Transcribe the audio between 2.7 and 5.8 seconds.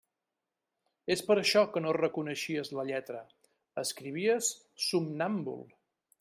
la lletra: escrivies somnàmbul.